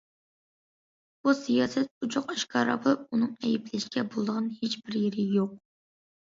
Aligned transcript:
بۇ 1.27 1.33
سىياسەت 1.39 1.91
ئوچۇق- 2.07 2.33
ئاشكارا 2.35 2.79
بولۇپ، 2.87 3.05
ئۇنىڭ 3.13 3.31
ئەيىبلەشكە 3.37 4.07
بولىدىغان 4.11 4.51
ھېچ 4.59 4.81
بىر 4.89 5.01
يېرى 5.07 5.31
يوق. 5.39 5.57